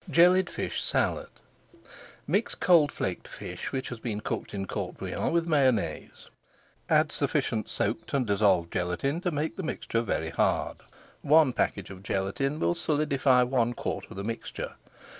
[0.09, 1.29] JELLIED FISH SALAD
[2.25, 6.27] Mix cold flaked fish, which has been cooked in court bouillon, with Mayonnaise.
[6.89, 10.77] Add sufficient soaked and dissolved gelatine to make the mixture very hard.
[11.21, 14.73] One package of gelatine will solidify one quart of the mixture.